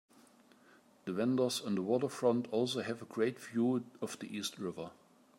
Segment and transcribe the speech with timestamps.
[1.05, 4.89] The vendors on the waterfront also have a great view of the East River.